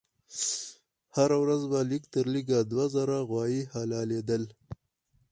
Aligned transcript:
هر 1.15 1.29
ورځ 1.43 1.61
به 1.71 1.79
لږ 1.91 2.03
تر 2.13 2.25
لږه 2.33 2.59
دوه 2.71 2.85
زره 2.95 3.17
غوایي 3.29 3.61
حلالېدل. 3.73 4.43